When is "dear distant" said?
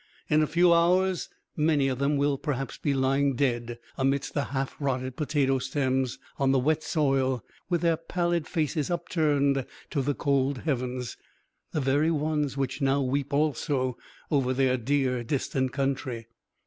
14.75-15.71